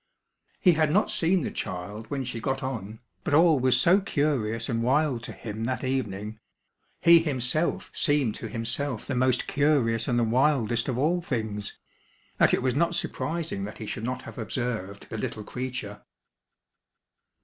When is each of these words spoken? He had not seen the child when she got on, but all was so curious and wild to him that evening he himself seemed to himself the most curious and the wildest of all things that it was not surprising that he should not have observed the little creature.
He 0.59 0.71
had 0.71 0.89
not 0.91 1.11
seen 1.11 1.43
the 1.43 1.51
child 1.51 2.09
when 2.09 2.23
she 2.23 2.39
got 2.39 2.63
on, 2.63 3.01
but 3.23 3.35
all 3.35 3.59
was 3.59 3.79
so 3.79 3.99
curious 4.01 4.67
and 4.67 4.81
wild 4.81 5.21
to 5.25 5.31
him 5.31 5.65
that 5.65 5.83
evening 5.83 6.39
he 7.01 7.19
himself 7.19 7.91
seemed 7.93 8.33
to 8.33 8.47
himself 8.49 9.05
the 9.05 9.13
most 9.13 9.45
curious 9.45 10.07
and 10.07 10.17
the 10.17 10.23
wildest 10.23 10.87
of 10.87 10.97
all 10.97 11.21
things 11.21 11.77
that 12.39 12.51
it 12.51 12.63
was 12.63 12.73
not 12.73 12.95
surprising 12.95 13.63
that 13.65 13.77
he 13.77 13.85
should 13.85 14.03
not 14.03 14.23
have 14.23 14.39
observed 14.39 15.05
the 15.11 15.19
little 15.19 15.43
creature. 15.43 16.01